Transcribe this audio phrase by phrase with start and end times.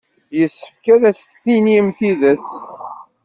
[0.39, 2.49] Yessefk ad as-tinim tidet.